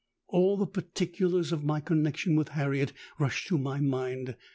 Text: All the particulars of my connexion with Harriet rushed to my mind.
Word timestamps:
All 0.29 0.57
the 0.57 0.65
particulars 0.65 1.51
of 1.51 1.63
my 1.63 1.79
connexion 1.79 2.35
with 2.35 2.49
Harriet 2.57 2.91
rushed 3.19 3.47
to 3.49 3.59
my 3.59 3.79
mind. 3.79 4.33